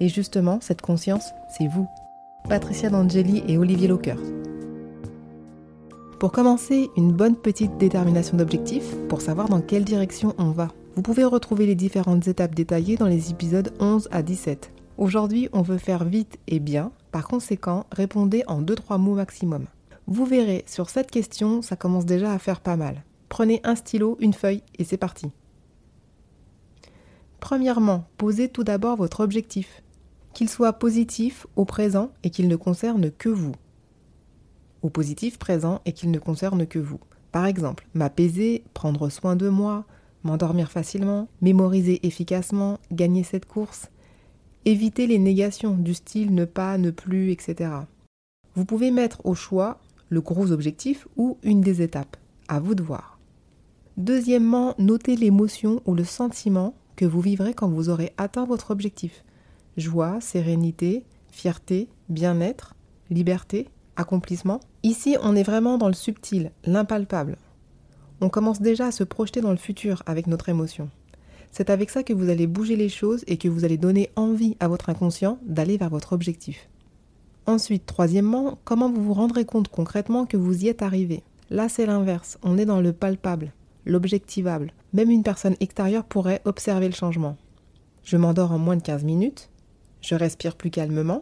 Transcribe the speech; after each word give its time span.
Et 0.00 0.08
justement, 0.08 0.58
cette 0.60 0.82
conscience, 0.82 1.30
c'est 1.56 1.68
vous. 1.68 1.86
Patricia 2.48 2.90
D'Angeli 2.90 3.42
et 3.48 3.58
Olivier 3.58 3.88
Locker. 3.88 4.16
Pour 6.20 6.32
commencer, 6.32 6.88
une 6.96 7.12
bonne 7.12 7.36
petite 7.36 7.76
détermination 7.76 8.36
d'objectif 8.36 8.94
pour 9.08 9.20
savoir 9.20 9.48
dans 9.48 9.60
quelle 9.60 9.84
direction 9.84 10.34
on 10.38 10.50
va. 10.50 10.68
Vous 10.94 11.02
pouvez 11.02 11.24
retrouver 11.24 11.66
les 11.66 11.74
différentes 11.74 12.26
étapes 12.26 12.54
détaillées 12.54 12.96
dans 12.96 13.06
les 13.06 13.30
épisodes 13.30 13.72
11 13.80 14.08
à 14.10 14.22
17. 14.22 14.72
Aujourd'hui, 14.96 15.50
on 15.52 15.60
veut 15.60 15.76
faire 15.76 16.04
vite 16.04 16.38
et 16.46 16.58
bien, 16.58 16.90
par 17.12 17.28
conséquent, 17.28 17.84
répondez 17.92 18.44
en 18.46 18.62
2-3 18.62 18.98
mots 18.98 19.14
maximum. 19.14 19.66
Vous 20.06 20.24
verrez, 20.24 20.64
sur 20.66 20.88
cette 20.88 21.10
question, 21.10 21.60
ça 21.60 21.76
commence 21.76 22.06
déjà 22.06 22.32
à 22.32 22.38
faire 22.38 22.60
pas 22.60 22.76
mal. 22.76 23.04
Prenez 23.28 23.60
un 23.64 23.74
stylo, 23.74 24.16
une 24.20 24.32
feuille 24.32 24.62
et 24.78 24.84
c'est 24.84 24.96
parti. 24.96 25.30
Premièrement, 27.40 28.04
posez 28.16 28.48
tout 28.48 28.64
d'abord 28.64 28.96
votre 28.96 29.20
objectif 29.20 29.82
qu'il 30.36 30.50
soit 30.50 30.74
positif 30.74 31.46
au 31.56 31.64
présent 31.64 32.10
et 32.22 32.28
qu'il 32.28 32.46
ne 32.46 32.56
concerne 32.56 33.10
que 33.10 33.30
vous. 33.30 33.54
Au 34.82 34.90
positif 34.90 35.38
présent 35.38 35.80
et 35.86 35.94
qu'il 35.94 36.10
ne 36.10 36.18
concerne 36.18 36.66
que 36.66 36.78
vous. 36.78 37.00
Par 37.32 37.46
exemple, 37.46 37.88
m'apaiser, 37.94 38.62
prendre 38.74 39.08
soin 39.08 39.34
de 39.34 39.48
moi, 39.48 39.86
m'endormir 40.24 40.70
facilement, 40.70 41.28
mémoriser 41.40 42.06
efficacement, 42.06 42.78
gagner 42.92 43.22
cette 43.22 43.46
course, 43.46 43.88
éviter 44.66 45.06
les 45.06 45.18
négations 45.18 45.72
du 45.72 45.94
style 45.94 46.34
ne 46.34 46.44
pas, 46.44 46.76
ne 46.76 46.90
plus, 46.90 47.30
etc. 47.30 47.70
Vous 48.54 48.66
pouvez 48.66 48.90
mettre 48.90 49.24
au 49.24 49.34
choix 49.34 49.80
le 50.10 50.20
gros 50.20 50.52
objectif 50.52 51.08
ou 51.16 51.38
une 51.44 51.62
des 51.62 51.80
étapes. 51.80 52.18
À 52.48 52.60
vous 52.60 52.74
de 52.74 52.82
voir. 52.82 53.18
Deuxièmement, 53.96 54.74
notez 54.76 55.16
l'émotion 55.16 55.80
ou 55.86 55.94
le 55.94 56.04
sentiment 56.04 56.74
que 56.94 57.06
vous 57.06 57.22
vivrez 57.22 57.54
quand 57.54 57.70
vous 57.70 57.88
aurez 57.88 58.12
atteint 58.18 58.44
votre 58.44 58.70
objectif 58.70 59.24
joie, 59.76 60.20
sérénité, 60.20 61.04
fierté, 61.30 61.88
bien-être, 62.08 62.74
liberté, 63.10 63.68
accomplissement. 63.96 64.60
Ici, 64.82 65.16
on 65.22 65.36
est 65.36 65.42
vraiment 65.42 65.78
dans 65.78 65.88
le 65.88 65.94
subtil, 65.94 66.50
l'impalpable. 66.64 67.36
On 68.20 68.28
commence 68.28 68.60
déjà 68.60 68.86
à 68.86 68.92
se 68.92 69.04
projeter 69.04 69.40
dans 69.40 69.50
le 69.50 69.56
futur 69.56 70.02
avec 70.06 70.26
notre 70.26 70.48
émotion. 70.48 70.88
C'est 71.52 71.70
avec 71.70 71.90
ça 71.90 72.02
que 72.02 72.12
vous 72.12 72.28
allez 72.28 72.46
bouger 72.46 72.76
les 72.76 72.88
choses 72.88 73.24
et 73.26 73.36
que 73.36 73.48
vous 73.48 73.64
allez 73.64 73.78
donner 73.78 74.10
envie 74.16 74.56
à 74.60 74.68
votre 74.68 74.90
inconscient 74.90 75.38
d'aller 75.44 75.76
vers 75.76 75.90
votre 75.90 76.12
objectif. 76.12 76.68
Ensuite, 77.46 77.86
troisièmement, 77.86 78.58
comment 78.64 78.90
vous 78.90 79.02
vous 79.02 79.14
rendrez 79.14 79.44
compte 79.44 79.68
concrètement 79.68 80.26
que 80.26 80.36
vous 80.36 80.64
y 80.64 80.68
êtes 80.68 80.82
arrivé? 80.82 81.22
Là, 81.48 81.68
c'est 81.68 81.86
l'inverse. 81.86 82.38
On 82.42 82.58
est 82.58 82.64
dans 82.64 82.80
le 82.80 82.92
palpable, 82.92 83.52
l'objectivable. 83.84 84.72
Même 84.92 85.10
une 85.10 85.22
personne 85.22 85.56
extérieure 85.60 86.04
pourrait 86.04 86.42
observer 86.44 86.88
le 86.88 86.94
changement. 86.94 87.36
Je 88.02 88.16
m'endors 88.16 88.52
en 88.52 88.58
moins 88.58 88.76
de 88.76 88.82
15 88.82 89.04
minutes, 89.04 89.48
je 90.06 90.14
respire 90.14 90.54
plus 90.54 90.70
calmement, 90.70 91.20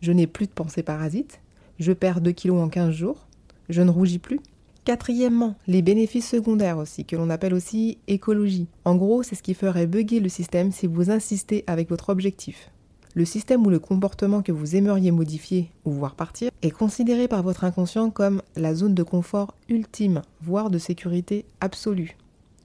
je 0.00 0.12
n'ai 0.12 0.28
plus 0.28 0.46
de 0.46 0.52
pensées 0.52 0.84
parasites, 0.84 1.40
je 1.80 1.92
perds 1.92 2.20
2 2.20 2.30
kilos 2.30 2.62
en 2.62 2.68
15 2.68 2.92
jours, 2.92 3.26
je 3.68 3.82
ne 3.82 3.90
rougis 3.90 4.20
plus. 4.20 4.38
Quatrièmement, 4.84 5.56
les 5.66 5.82
bénéfices 5.82 6.28
secondaires 6.28 6.78
aussi, 6.78 7.04
que 7.04 7.16
l'on 7.16 7.28
appelle 7.28 7.54
aussi 7.54 7.98
écologie. 8.06 8.68
En 8.84 8.94
gros, 8.94 9.24
c'est 9.24 9.34
ce 9.34 9.42
qui 9.42 9.54
ferait 9.54 9.88
bugger 9.88 10.20
le 10.20 10.28
système 10.28 10.70
si 10.70 10.86
vous 10.86 11.10
insistez 11.10 11.64
avec 11.66 11.90
votre 11.90 12.08
objectif. 12.08 12.70
Le 13.14 13.24
système 13.24 13.66
ou 13.66 13.70
le 13.70 13.80
comportement 13.80 14.42
que 14.42 14.52
vous 14.52 14.76
aimeriez 14.76 15.10
modifier 15.10 15.72
ou 15.84 15.90
voir 15.90 16.14
partir 16.14 16.52
est 16.62 16.70
considéré 16.70 17.26
par 17.26 17.42
votre 17.42 17.64
inconscient 17.64 18.10
comme 18.10 18.42
la 18.54 18.76
zone 18.76 18.94
de 18.94 19.02
confort 19.02 19.56
ultime, 19.68 20.22
voire 20.40 20.70
de 20.70 20.78
sécurité 20.78 21.44
absolue. 21.60 22.16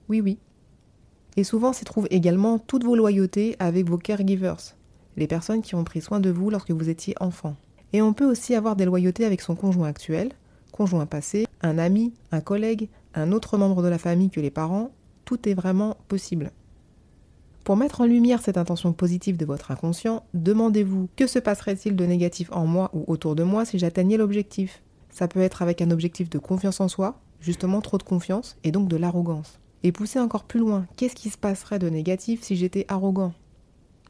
Oui, 0.08 0.20
oui. 0.20 0.38
Et 1.36 1.42
souvent 1.42 1.72
s'y 1.72 1.84
trouvent 1.84 2.08
également 2.10 2.60
toutes 2.60 2.84
vos 2.84 2.94
loyautés 2.94 3.56
avec 3.58 3.88
vos 3.88 3.98
caregivers, 3.98 4.76
les 5.16 5.26
personnes 5.26 5.62
qui 5.62 5.74
ont 5.74 5.84
pris 5.84 6.00
soin 6.00 6.20
de 6.20 6.30
vous 6.30 6.50
lorsque 6.50 6.70
vous 6.70 6.88
étiez 6.88 7.14
enfant. 7.20 7.56
Et 7.92 8.02
on 8.02 8.12
peut 8.12 8.28
aussi 8.28 8.54
avoir 8.54 8.76
des 8.76 8.84
loyautés 8.84 9.24
avec 9.24 9.40
son 9.40 9.54
conjoint 9.54 9.88
actuel, 9.88 10.32
conjoint 10.72 11.06
passé, 11.06 11.46
un 11.62 11.78
ami, 11.78 12.12
un 12.32 12.40
collègue, 12.40 12.88
un 13.14 13.32
autre 13.32 13.56
membre 13.56 13.82
de 13.82 13.88
la 13.88 13.98
famille 13.98 14.30
que 14.30 14.40
les 14.40 14.50
parents, 14.50 14.90
tout 15.24 15.48
est 15.48 15.54
vraiment 15.54 15.96
possible. 16.08 16.50
Pour 17.64 17.76
mettre 17.76 18.00
en 18.00 18.06
lumière 18.06 18.40
cette 18.42 18.58
intention 18.58 18.92
positive 18.92 19.36
de 19.36 19.44
votre 19.44 19.72
inconscient, 19.72 20.22
demandez-vous 20.34 21.08
que 21.16 21.26
se 21.26 21.40
passerait-il 21.40 21.96
de 21.96 22.06
négatif 22.06 22.48
en 22.52 22.64
moi 22.64 22.90
ou 22.92 23.04
autour 23.08 23.34
de 23.34 23.42
moi 23.42 23.64
si 23.64 23.78
j'atteignais 23.78 24.16
l'objectif? 24.16 24.82
Ça 25.10 25.26
peut 25.26 25.40
être 25.40 25.62
avec 25.62 25.82
un 25.82 25.90
objectif 25.90 26.30
de 26.30 26.38
confiance 26.38 26.80
en 26.80 26.88
soi, 26.88 27.18
justement 27.40 27.80
trop 27.80 27.98
de 27.98 28.04
confiance 28.04 28.56
et 28.62 28.70
donc 28.70 28.86
de 28.86 28.96
l'arrogance. 28.96 29.58
Et 29.82 29.90
pousser 29.90 30.20
encore 30.20 30.44
plus 30.44 30.60
loin, 30.60 30.86
qu'est-ce 30.96 31.16
qui 31.16 31.30
se 31.30 31.38
passerait 31.38 31.78
de 31.78 31.88
négatif 31.88 32.42
si 32.42 32.54
j'étais 32.54 32.84
arrogant? 32.88 33.32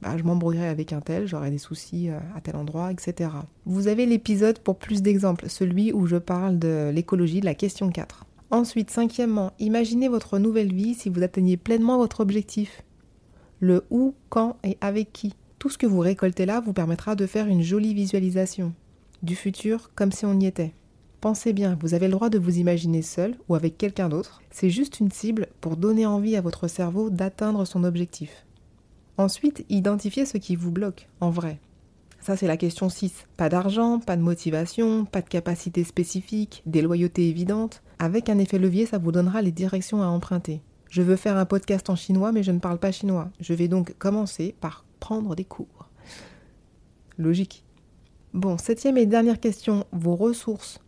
Bah, 0.02 0.16
je 0.16 0.22
m'embrouillerais 0.22 0.68
avec 0.68 0.92
un 0.92 1.00
tel, 1.00 1.26
j'aurais 1.26 1.50
des 1.50 1.58
soucis 1.58 2.10
euh, 2.10 2.18
à 2.34 2.40
tel 2.40 2.56
endroit, 2.56 2.92
etc. 2.92 3.30
Vous 3.64 3.88
avez 3.88 4.06
l'épisode 4.06 4.58
pour 4.58 4.76
plus 4.76 5.02
d'exemples, 5.02 5.48
celui 5.48 5.92
où 5.92 6.06
je 6.06 6.16
parle 6.16 6.58
de 6.58 6.90
l'écologie, 6.92 7.40
de 7.40 7.46
la 7.46 7.54
question 7.54 7.90
4. 7.90 8.26
Ensuite, 8.50 8.90
cinquièmement, 8.90 9.52
imaginez 9.58 10.08
votre 10.08 10.38
nouvelle 10.38 10.72
vie 10.72 10.94
si 10.94 11.08
vous 11.08 11.22
atteignez 11.22 11.56
pleinement 11.56 11.98
votre 11.98 12.20
objectif. 12.20 12.82
Le 13.58 13.84
où, 13.90 14.14
quand 14.28 14.56
et 14.62 14.76
avec 14.80 15.12
qui. 15.12 15.34
Tout 15.58 15.70
ce 15.70 15.78
que 15.78 15.86
vous 15.86 16.00
récoltez 16.00 16.46
là 16.46 16.60
vous 16.60 16.74
permettra 16.74 17.16
de 17.16 17.26
faire 17.26 17.46
une 17.46 17.62
jolie 17.62 17.94
visualisation 17.94 18.72
du 19.22 19.34
futur 19.34 19.90
comme 19.94 20.12
si 20.12 20.26
on 20.26 20.38
y 20.38 20.46
était. 20.46 20.74
Pensez 21.20 21.52
bien, 21.52 21.76
vous 21.80 21.94
avez 21.94 22.06
le 22.06 22.12
droit 22.12 22.28
de 22.28 22.38
vous 22.38 22.58
imaginer 22.58 23.02
seul 23.02 23.36
ou 23.48 23.54
avec 23.54 23.78
quelqu'un 23.78 24.08
d'autre. 24.08 24.42
C'est 24.50 24.70
juste 24.70 25.00
une 25.00 25.10
cible 25.10 25.48
pour 25.60 25.76
donner 25.76 26.06
envie 26.06 26.36
à 26.36 26.40
votre 26.40 26.68
cerveau 26.68 27.10
d'atteindre 27.10 27.64
son 27.64 27.82
objectif. 27.82 28.45
Ensuite, 29.18 29.64
identifiez 29.70 30.26
ce 30.26 30.36
qui 30.36 30.56
vous 30.56 30.70
bloque, 30.70 31.08
en 31.20 31.30
vrai. 31.30 31.58
Ça, 32.20 32.36
c'est 32.36 32.46
la 32.46 32.56
question 32.56 32.88
6. 32.90 33.26
Pas 33.36 33.48
d'argent, 33.48 33.98
pas 33.98 34.16
de 34.16 34.22
motivation, 34.22 35.04
pas 35.06 35.22
de 35.22 35.28
capacité 35.28 35.84
spécifique, 35.84 36.62
des 36.66 36.82
loyautés 36.82 37.28
évidentes. 37.28 37.82
Avec 37.98 38.28
un 38.28 38.38
effet 38.38 38.58
levier, 38.58 38.84
ça 38.84 38.98
vous 38.98 39.12
donnera 39.12 39.40
les 39.40 39.52
directions 39.52 40.02
à 40.02 40.06
emprunter. 40.06 40.60
Je 40.90 41.02
veux 41.02 41.16
faire 41.16 41.38
un 41.38 41.46
podcast 41.46 41.88
en 41.88 41.96
chinois, 41.96 42.32
mais 42.32 42.42
je 42.42 42.52
ne 42.52 42.58
parle 42.58 42.78
pas 42.78 42.92
chinois. 42.92 43.30
Je 43.40 43.54
vais 43.54 43.68
donc 43.68 43.94
commencer 43.98 44.54
par 44.60 44.84
prendre 45.00 45.34
des 45.34 45.44
cours. 45.44 45.88
Logique. 47.16 47.64
Bon, 48.34 48.58
septième 48.58 48.98
et 48.98 49.06
dernière 49.06 49.40
question, 49.40 49.86
vos 49.92 50.16
ressources. 50.16 50.80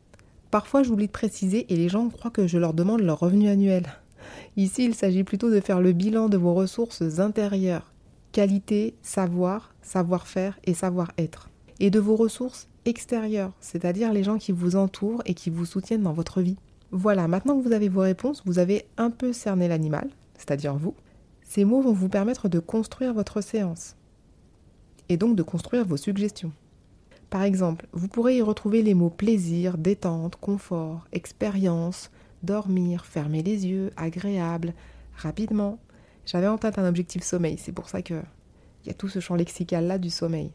Parfois, 0.51 0.83
j'oublie 0.83 1.07
de 1.07 1.13
préciser 1.13 1.73
et 1.73 1.77
les 1.77 1.89
gens 1.89 2.11
croient 2.11 2.31
que 2.31 2.47
je 2.47 2.59
leur 2.59 2.75
demande 2.75 3.01
leur 3.01 3.21
revenu 3.21 3.49
annuel. 3.49 3.87
Ici, 4.57 4.85
il 4.85 4.95
s'agit 4.95 5.25
plutôt 5.25 5.51
de 5.51 5.61
faire 5.61 5.81
le 5.81 5.93
bilan 5.93 6.29
de 6.29 6.37
vos 6.37 6.53
ressources 6.53 7.21
intérieures 7.21 7.95
qualité, 8.33 8.95
savoir, 9.03 9.75
savoir-faire 9.83 10.59
et 10.65 10.75
savoir-être. 10.75 11.51
Et 11.81 11.91
de 11.91 12.01
vos 12.01 12.17
ressources 12.17 12.69
extérieures, 12.85 13.53
c'est-à-dire 13.61 14.13
les 14.13 14.25
gens 14.25 14.39
qui 14.39 14.53
vous 14.53 14.77
entourent 14.77 15.23
et 15.27 15.35
qui 15.35 15.51
vous 15.51 15.67
soutiennent 15.67 16.03
dans 16.03 16.13
votre 16.13 16.41
vie. 16.41 16.57
Voilà, 16.91 17.29
maintenant 17.29 17.59
que 17.59 17.67
vous 17.67 17.73
avez 17.75 17.89
vos 17.89 18.01
réponses, 18.01 18.43
vous 18.47 18.59
avez 18.59 18.87
un 18.97 19.11
peu 19.11 19.33
cerné 19.33 19.69
l'animal, 19.69 20.09
c'est-à-dire 20.35 20.75
vous. 20.75 20.95
Ces 21.43 21.65
mots 21.65 21.83
vont 21.83 21.93
vous 21.93 22.09
permettre 22.09 22.49
de 22.49 22.59
construire 22.59 23.15
votre 23.15 23.41
séance 23.41 23.97
et 25.09 25.17
donc 25.17 25.37
de 25.37 25.43
construire 25.43 25.85
vos 25.85 25.97
suggestions. 25.97 26.53
Par 27.31 27.43
exemple, 27.43 27.87
vous 27.93 28.09
pourrez 28.09 28.39
y 28.39 28.43
retrouver 28.43 28.83
les 28.83 28.95
mots 28.95 29.11
plaisir, 29.11 29.77
détente, 29.77 30.37
confort, 30.37 31.07
expérience, 31.13 32.11
dormir, 32.43 33.05
fermer 33.05 33.43
les 33.43 33.67
yeux, 33.67 33.91
agréable, 33.97 34.73
rapidement, 35.17 35.79
j'avais 36.31 36.47
en 36.47 36.59
tête 36.59 36.79
un 36.79 36.87
objectif 36.87 37.23
sommeil, 37.23 37.57
c'est 37.59 37.73
pour 37.73 37.89
ça 37.89 38.03
qu'il 38.03 38.23
y 38.85 38.91
a 38.91 38.95
tout 38.95 39.09
ce 39.09 39.19
champ 39.19 39.35
lexical 39.35 39.87
là 39.87 39.97
du 39.97 40.11
sommeil. 40.11 40.53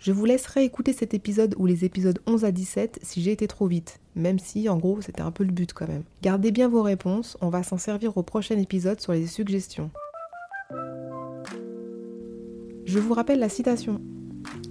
Je 0.00 0.10
vous 0.10 0.24
laisserai 0.24 0.64
écouter 0.64 0.92
cet 0.92 1.14
épisode 1.14 1.54
ou 1.58 1.66
les 1.66 1.84
épisodes 1.84 2.18
11 2.26 2.44
à 2.44 2.50
17 2.50 2.98
si 3.02 3.22
j'ai 3.22 3.30
été 3.30 3.46
trop 3.46 3.68
vite, 3.68 4.00
même 4.16 4.40
si 4.40 4.68
en 4.68 4.78
gros 4.78 5.00
c'était 5.00 5.22
un 5.22 5.30
peu 5.30 5.44
le 5.44 5.52
but 5.52 5.72
quand 5.72 5.86
même. 5.86 6.02
Gardez 6.22 6.50
bien 6.50 6.68
vos 6.68 6.82
réponses, 6.82 7.36
on 7.40 7.50
va 7.50 7.62
s'en 7.62 7.78
servir 7.78 8.16
au 8.16 8.24
prochain 8.24 8.58
épisode 8.58 9.00
sur 9.00 9.12
les 9.12 9.28
suggestions. 9.28 9.92
Je 12.84 12.98
vous 12.98 13.14
rappelle 13.14 13.38
la 13.38 13.48
citation. 13.48 14.00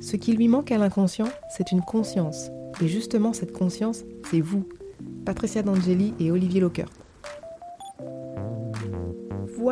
Ce 0.02 0.18
qui 0.18 0.34
lui 0.34 0.50
manque 0.50 0.74
à 0.74 0.78
l'inconscient, 0.78 1.30
c'est 1.56 1.72
une 1.72 1.82
conscience. 1.82 2.50
Et 2.82 2.90
justement 2.90 3.32
cette 3.32 3.54
conscience, 3.54 4.04
c'est 4.30 4.42
vous, 4.42 4.68
Patricia 5.24 5.64
D'Angeli 5.64 6.14
et 6.20 6.30
Olivier 6.30 6.60
Locker. 6.60 6.88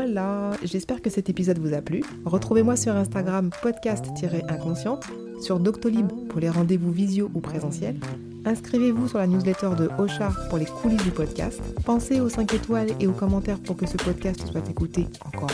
Voilà, 0.02 0.52
j'espère 0.64 1.02
que 1.02 1.10
cet 1.10 1.30
épisode 1.30 1.60
vous 1.60 1.74
a 1.74 1.82
plu. 1.82 2.06
Retrouvez-moi 2.24 2.78
sur 2.78 2.96
Instagram 2.96 3.50
podcast-inconsciente 3.62 5.04
sur 5.42 5.60
Doctolib 5.60 6.08
pour 6.30 6.40
les 6.40 6.50
rendez-vous 6.50 6.90
visio 6.90 7.30
ou 7.34 7.42
présentiels. 7.42 8.00
Inscrivez-vous 8.46 9.10
sur 9.10 9.18
la 9.18 9.28
newsletter 9.28 9.72
de 9.78 9.90
Ocha 9.98 10.32
pour 10.48 10.58
les 10.58 10.68
coulisses 10.68 11.04
du 11.04 11.12
podcast. 11.12 11.60
Pensez 11.84 12.22
aux 12.22 12.30
5 12.30 12.54
étoiles 12.54 12.92
et 13.02 13.08
aux 13.08 13.12
commentaires 13.12 13.60
pour 13.60 13.76
que 13.76 13.86
ce 13.86 13.98
podcast 13.98 14.40
soit 14.50 14.70
écouté 14.70 15.06
encore 15.26 15.52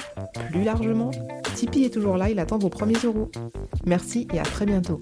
plus 0.52 0.64
largement. 0.64 1.10
Tipeee 1.56 1.86
est 1.86 1.94
toujours 1.96 2.16
là, 2.16 2.30
il 2.30 2.38
attend 2.38 2.60
vos 2.60 2.70
premiers 2.70 3.00
euros. 3.04 3.32
Merci 3.88 4.28
et 4.32 4.38
à 4.38 4.44
très 4.44 4.68
bientôt. 4.68 5.02